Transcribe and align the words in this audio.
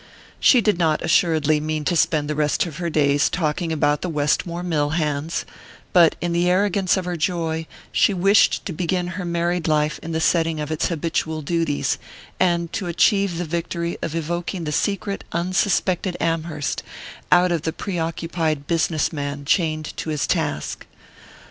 She 0.39 0.61
did 0.61 0.79
not, 0.79 1.03
assuredly, 1.03 1.59
mean 1.59 1.85
to 1.85 1.95
spend 1.95 2.27
the 2.27 2.33
rest 2.33 2.65
of 2.65 2.77
her 2.77 2.89
days 2.89 3.29
talking 3.29 3.71
about 3.71 4.01
the 4.01 4.09
Westmore 4.09 4.63
mill 4.63 4.89
hands; 4.97 5.45
but 5.93 6.15
in 6.19 6.33
the 6.33 6.49
arrogance 6.49 6.97
of 6.97 7.05
her 7.05 7.15
joy 7.15 7.67
she 7.91 8.11
wished 8.11 8.65
to 8.65 8.73
begin 8.73 9.09
her 9.09 9.25
married 9.25 9.67
life 9.67 9.99
in 10.01 10.11
the 10.11 10.19
setting 10.19 10.59
of 10.59 10.71
its 10.71 10.87
habitual 10.87 11.43
duties, 11.43 11.99
and 12.39 12.73
to 12.73 12.87
achieve 12.87 13.37
the 13.37 13.45
victory 13.45 13.99
of 14.01 14.15
evoking 14.15 14.63
the 14.63 14.71
secret 14.71 15.23
unsuspected 15.33 16.17
Amherst 16.19 16.81
out 17.31 17.51
of 17.51 17.61
the 17.61 17.71
preoccupied 17.71 18.65
business 18.65 19.13
man 19.13 19.45
chained 19.45 19.95
to 19.97 20.09
his 20.09 20.25
task. 20.25 20.87